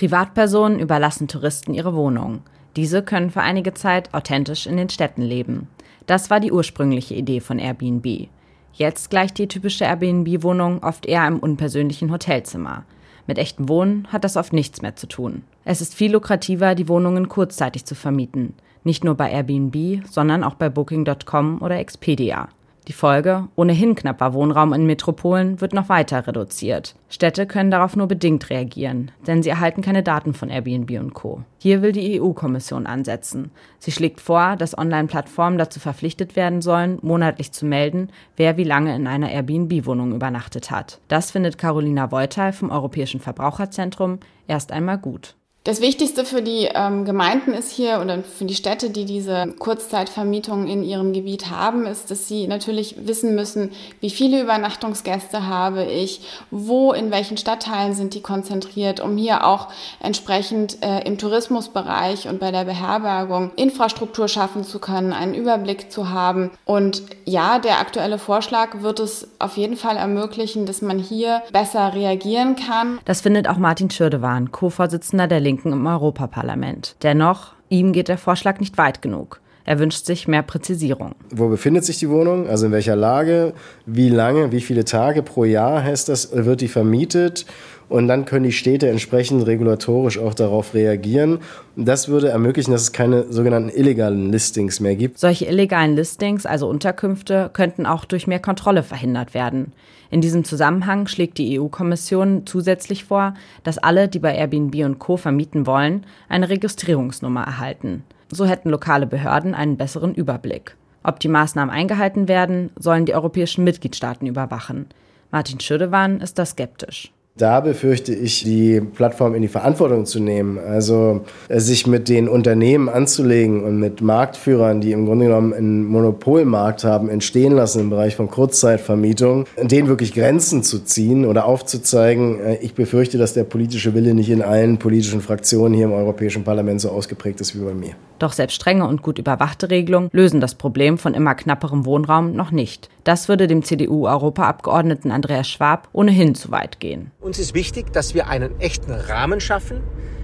Privatpersonen 0.00 0.78
überlassen 0.78 1.28
Touristen 1.28 1.74
ihre 1.74 1.94
Wohnung. 1.94 2.40
Diese 2.74 3.02
können 3.02 3.28
für 3.28 3.42
einige 3.42 3.74
Zeit 3.74 4.14
authentisch 4.14 4.66
in 4.66 4.78
den 4.78 4.88
Städten 4.88 5.20
leben. 5.20 5.68
Das 6.06 6.30
war 6.30 6.40
die 6.40 6.52
ursprüngliche 6.52 7.14
Idee 7.14 7.40
von 7.40 7.58
Airbnb. 7.58 8.28
Jetzt 8.72 9.10
gleicht 9.10 9.36
die 9.36 9.46
typische 9.46 9.84
Airbnb-Wohnung 9.84 10.82
oft 10.82 11.04
eher 11.04 11.24
einem 11.24 11.38
unpersönlichen 11.38 12.10
Hotelzimmer. 12.10 12.84
Mit 13.26 13.36
echtem 13.36 13.68
Wohnen 13.68 14.08
hat 14.10 14.24
das 14.24 14.38
oft 14.38 14.54
nichts 14.54 14.80
mehr 14.80 14.96
zu 14.96 15.06
tun. 15.06 15.42
Es 15.66 15.82
ist 15.82 15.94
viel 15.94 16.12
lukrativer, 16.12 16.74
die 16.74 16.88
Wohnungen 16.88 17.28
kurzzeitig 17.28 17.84
zu 17.84 17.94
vermieten. 17.94 18.54
Nicht 18.84 19.04
nur 19.04 19.16
bei 19.16 19.30
Airbnb, 19.30 20.08
sondern 20.10 20.44
auch 20.44 20.54
bei 20.54 20.70
Booking.com 20.70 21.60
oder 21.60 21.78
Expedia. 21.78 22.48
Die 22.88 22.92
Folge, 22.92 23.48
ohnehin 23.56 23.94
knapper 23.94 24.32
Wohnraum 24.32 24.72
in 24.72 24.86
Metropolen, 24.86 25.60
wird 25.60 25.74
noch 25.74 25.88
weiter 25.88 26.26
reduziert. 26.26 26.94
Städte 27.08 27.46
können 27.46 27.70
darauf 27.70 27.94
nur 27.94 28.08
bedingt 28.08 28.48
reagieren, 28.50 29.10
denn 29.26 29.42
sie 29.42 29.50
erhalten 29.50 29.82
keine 29.82 30.02
Daten 30.02 30.32
von 30.32 30.48
Airbnb 30.48 30.90
und 30.98 31.12
Co. 31.12 31.42
Hier 31.58 31.82
will 31.82 31.92
die 31.92 32.20
EU-Kommission 32.20 32.86
ansetzen. 32.86 33.50
Sie 33.78 33.92
schlägt 33.92 34.20
vor, 34.20 34.56
dass 34.56 34.76
Online-Plattformen 34.76 35.58
dazu 35.58 35.78
verpflichtet 35.78 36.36
werden 36.36 36.62
sollen, 36.62 36.98
monatlich 37.02 37.52
zu 37.52 37.66
melden, 37.66 38.10
wer 38.36 38.56
wie 38.56 38.64
lange 38.64 38.96
in 38.96 39.06
einer 39.06 39.30
Airbnb-Wohnung 39.30 40.14
übernachtet 40.14 40.70
hat. 40.70 41.00
Das 41.08 41.30
findet 41.30 41.58
Carolina 41.58 42.10
Voital 42.10 42.52
vom 42.52 42.70
Europäischen 42.70 43.20
Verbraucherzentrum 43.20 44.20
erst 44.46 44.72
einmal 44.72 44.98
gut. 44.98 45.36
Das 45.62 45.82
Wichtigste 45.82 46.24
für 46.24 46.40
die 46.40 46.70
ähm, 46.74 47.04
Gemeinden 47.04 47.52
ist 47.52 47.70
hier 47.70 48.00
oder 48.00 48.22
für 48.22 48.46
die 48.46 48.54
Städte, 48.54 48.88
die 48.88 49.04
diese 49.04 49.52
Kurzzeitvermietung 49.58 50.66
in 50.66 50.82
ihrem 50.82 51.12
Gebiet 51.12 51.50
haben, 51.50 51.84
ist, 51.84 52.10
dass 52.10 52.26
sie 52.26 52.46
natürlich 52.46 53.06
wissen 53.06 53.34
müssen, 53.34 53.70
wie 54.00 54.08
viele 54.08 54.40
Übernachtungsgäste 54.40 55.48
habe 55.48 55.84
ich, 55.84 56.22
wo, 56.50 56.94
in 56.94 57.10
welchen 57.10 57.36
Stadtteilen 57.36 57.92
sind 57.92 58.14
die 58.14 58.22
konzentriert, 58.22 59.00
um 59.00 59.18
hier 59.18 59.46
auch 59.46 59.68
entsprechend 60.02 60.82
äh, 60.82 61.06
im 61.06 61.18
Tourismusbereich 61.18 62.26
und 62.26 62.40
bei 62.40 62.52
der 62.52 62.64
Beherbergung 62.64 63.50
Infrastruktur 63.56 64.28
schaffen 64.28 64.64
zu 64.64 64.78
können, 64.78 65.12
einen 65.12 65.34
Überblick 65.34 65.92
zu 65.92 66.08
haben. 66.08 66.52
Und 66.64 67.02
ja, 67.26 67.58
der 67.58 67.80
aktuelle 67.80 68.16
Vorschlag 68.16 68.80
wird 68.80 68.98
es 68.98 69.28
auf 69.38 69.58
jeden 69.58 69.76
Fall 69.76 69.98
ermöglichen, 69.98 70.64
dass 70.64 70.80
man 70.80 70.98
hier 70.98 71.42
besser 71.52 71.92
reagieren 71.92 72.56
kann. 72.56 72.98
Das 73.04 73.20
findet 73.20 73.46
auch 73.46 73.58
Martin 73.58 73.90
Schürdewan, 73.90 74.52
Co-Vorsitzender 74.52 75.26
der 75.26 75.49
Linken 75.50 75.72
im 75.72 75.84
Europaparlament. 75.84 76.94
Dennoch, 77.02 77.54
ihm 77.68 77.92
geht 77.92 78.06
der 78.06 78.18
Vorschlag 78.18 78.60
nicht 78.60 78.78
weit 78.78 79.02
genug. 79.02 79.39
Er 79.64 79.78
wünscht 79.78 80.06
sich 80.06 80.26
mehr 80.26 80.42
Präzisierung. 80.42 81.14
Wo 81.30 81.48
befindet 81.48 81.84
sich 81.84 81.98
die 81.98 82.08
Wohnung? 82.08 82.48
Also 82.48 82.66
in 82.66 82.72
welcher 82.72 82.96
Lage? 82.96 83.52
Wie 83.86 84.08
lange? 84.08 84.52
Wie 84.52 84.60
viele 84.60 84.84
Tage 84.84 85.22
pro 85.22 85.44
Jahr 85.44 85.82
heißt 85.82 86.08
das? 86.08 86.30
Wird 86.32 86.60
die 86.60 86.68
vermietet? 86.68 87.46
Und 87.90 88.06
dann 88.06 88.24
können 88.24 88.44
die 88.44 88.52
Städte 88.52 88.88
entsprechend 88.88 89.46
regulatorisch 89.46 90.16
auch 90.16 90.32
darauf 90.32 90.74
reagieren. 90.74 91.40
Das 91.74 92.08
würde 92.08 92.28
ermöglichen, 92.28 92.70
dass 92.70 92.82
es 92.82 92.92
keine 92.92 93.32
sogenannten 93.32 93.68
illegalen 93.68 94.30
Listings 94.30 94.78
mehr 94.78 94.94
gibt. 94.94 95.18
Solche 95.18 95.46
illegalen 95.46 95.96
Listings, 95.96 96.46
also 96.46 96.68
Unterkünfte, 96.68 97.50
könnten 97.52 97.86
auch 97.86 98.04
durch 98.04 98.28
mehr 98.28 98.38
Kontrolle 98.38 98.84
verhindert 98.84 99.34
werden. 99.34 99.72
In 100.08 100.20
diesem 100.20 100.44
Zusammenhang 100.44 101.08
schlägt 101.08 101.38
die 101.38 101.58
EU-Kommission 101.58 102.46
zusätzlich 102.46 103.04
vor, 103.04 103.34
dass 103.64 103.78
alle, 103.78 104.06
die 104.06 104.20
bei 104.20 104.36
Airbnb 104.36 104.84
und 104.84 105.00
Co. 105.00 105.16
vermieten 105.16 105.66
wollen, 105.66 106.06
eine 106.28 106.48
Registrierungsnummer 106.48 107.42
erhalten. 107.42 108.04
So 108.32 108.46
hätten 108.46 108.70
lokale 108.70 109.06
Behörden 109.06 109.54
einen 109.54 109.76
besseren 109.76 110.14
Überblick. 110.14 110.76
Ob 111.02 111.18
die 111.20 111.28
Maßnahmen 111.28 111.74
eingehalten 111.74 112.28
werden, 112.28 112.70
sollen 112.78 113.06
die 113.06 113.14
europäischen 113.14 113.64
Mitgliedstaaten 113.64 114.26
überwachen. 114.26 114.86
Martin 115.30 115.60
Schüdewan 115.60 116.20
ist 116.20 116.38
da 116.38 116.44
skeptisch. 116.44 117.12
Da 117.36 117.60
befürchte 117.60 118.14
ich, 118.14 118.44
die 118.44 118.80
Plattform 118.80 119.34
in 119.34 119.40
die 119.40 119.48
Verantwortung 119.48 120.04
zu 120.04 120.20
nehmen. 120.20 120.58
Also 120.58 121.22
äh, 121.48 121.58
sich 121.58 121.86
mit 121.86 122.08
den 122.08 122.28
Unternehmen 122.28 122.88
anzulegen 122.88 123.64
und 123.64 123.78
mit 123.78 124.02
Marktführern, 124.02 124.80
die 124.80 124.92
im 124.92 125.06
Grunde 125.06 125.26
genommen 125.26 125.54
einen 125.54 125.84
Monopolmarkt 125.84 126.84
haben, 126.84 127.08
entstehen 127.08 127.52
lassen 127.52 127.80
im 127.80 127.90
Bereich 127.90 128.16
von 128.16 128.28
Kurzzeitvermietung, 128.28 129.46
denen 129.62 129.88
wirklich 129.88 130.12
Grenzen 130.12 130.62
zu 130.62 130.80
ziehen 130.80 131.24
oder 131.24 131.46
aufzuzeigen. 131.46 132.40
Äh, 132.40 132.56
ich 132.56 132.74
befürchte, 132.74 133.16
dass 133.16 133.32
der 133.32 133.44
politische 133.44 133.94
Wille 133.94 134.12
nicht 134.12 134.28
in 134.28 134.42
allen 134.42 134.78
politischen 134.78 135.22
Fraktionen 135.22 135.72
hier 135.72 135.86
im 135.86 135.92
Europäischen 135.92 136.44
Parlament 136.44 136.80
so 136.80 136.90
ausgeprägt 136.90 137.40
ist 137.40 137.58
wie 137.58 137.64
bei 137.64 137.72
mir. 137.72 137.94
Doch 138.18 138.32
selbst 138.32 138.54
strenge 138.54 138.86
und 138.86 139.02
gut 139.02 139.18
überwachte 139.18 139.70
Regelungen 139.70 140.10
lösen 140.12 140.40
das 140.40 140.54
Problem 140.54 140.98
von 140.98 141.14
immer 141.14 141.34
knapperem 141.34 141.86
Wohnraum 141.86 142.36
noch 142.36 142.50
nicht. 142.50 142.90
Das 143.02 143.28
würde 143.28 143.46
dem 143.46 143.64
CDU-Europaabgeordneten 143.64 145.10
Andreas 145.10 145.48
Schwab 145.48 145.88
ohnehin 145.92 146.34
zu 146.34 146.50
weit 146.50 146.80
gehen. 146.80 147.12
Uns 147.22 147.38
ist 147.38 147.52
wichtig, 147.52 147.92
dass 147.92 148.14
wir 148.14 148.28
einen 148.28 148.58
echten 148.60 148.92
Rahmen 148.92 149.40
schaffen, 149.40 149.82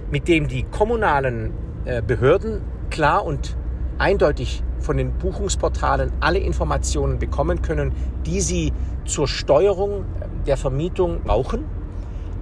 mit 0.09 0.27
dem 0.27 0.47
die 0.47 0.63
kommunalen 0.63 1.53
äh, 1.85 2.01
Behörden 2.01 2.61
klar 2.89 3.23
und 3.23 3.55
eindeutig 3.99 4.63
von 4.79 4.97
den 4.97 5.11
Buchungsportalen 5.11 6.11
alle 6.21 6.39
Informationen 6.39 7.19
bekommen 7.19 7.61
können, 7.61 7.91
die 8.25 8.41
sie 8.41 8.73
zur 9.05 9.27
Steuerung 9.27 10.05
der 10.47 10.57
Vermietung 10.57 11.21
brauchen. 11.21 11.65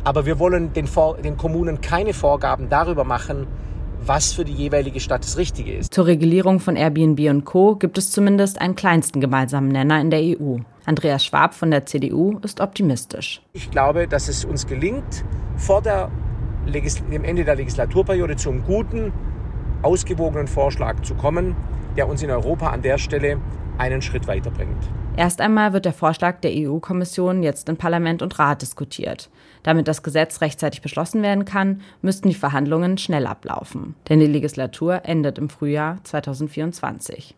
Aber 0.06 0.26
wir 0.26 0.40
wollen 0.40 0.72
den, 0.72 0.88
den 1.22 1.36
Kommunen 1.36 1.82
keine 1.82 2.14
Vorgaben 2.14 2.70
darüber 2.70 3.04
machen, 3.04 3.48
was 4.06 4.34
für 4.34 4.46
die 4.46 4.54
jeweilige 4.54 5.00
Stadt 5.00 5.24
das 5.24 5.38
Richtige 5.38 5.74
ist. 5.74 5.94
Zur 5.94 6.06
Regulierung 6.06 6.60
von 6.60 6.76
Airbnb 6.76 7.20
und 7.30 7.46
Co. 7.46 7.76
gibt 7.76 7.98
es 7.98 8.12
zumindest 8.12 8.62
einen 8.62 8.76
kleinsten 8.76 9.20
gemeinsamen 9.20 9.70
Nenner 9.70 10.00
in 10.00 10.10
der 10.10 10.20
EU. 10.22 10.58
Andreas 10.86 11.26
Schwab 11.26 11.54
von 11.54 11.72
der 11.72 11.86
CDU 11.86 12.38
ist 12.44 12.62
optimistisch. 12.62 13.42
Ich 13.54 13.72
glaube, 13.72 14.08
dass 14.08 14.28
es 14.28 14.46
uns 14.46 14.68
gelingt, 14.68 15.26
vor 15.58 15.82
der 15.82 16.12
dem 16.68 17.24
Ende 17.24 17.44
der 17.44 17.56
Legislaturperiode 17.56 18.36
zu 18.36 18.50
einem 18.50 18.64
guten, 18.64 19.14
ausgewogenen 19.84 20.48
Vorschlag 20.48 21.02
zu 21.02 21.14
kommen, 21.14 21.56
der 21.96 22.08
uns 22.08 22.24
in 22.24 22.32
Europa 22.32 22.70
an 22.70 22.82
der 22.82 22.98
Stelle 22.98 23.38
einen 23.78 24.02
Schritt 24.02 24.28
weiterbringt. 24.28 24.84
Erst 25.18 25.40
einmal 25.40 25.72
wird 25.72 25.86
der 25.86 25.94
Vorschlag 25.94 26.42
der 26.42 26.52
EU-Kommission 26.54 27.42
jetzt 27.42 27.70
in 27.70 27.78
Parlament 27.78 28.22
und 28.22 28.38
Rat 28.38 28.62
diskutiert. 28.62 29.30
Damit 29.64 29.88
das 29.88 30.04
Gesetz 30.04 30.42
rechtzeitig 30.42 30.82
beschlossen 30.82 31.24
werden 31.24 31.46
kann, 31.46 31.82
müssten 32.02 32.28
die 32.28 32.36
Verhandlungen 32.36 32.98
schnell 32.98 33.26
ablaufen. 33.26 33.96
Denn 34.10 34.20
die 34.20 34.28
Legislatur 34.28 35.06
endet 35.06 35.38
im 35.38 35.50
Frühjahr 35.50 36.00
2024. 36.04 37.34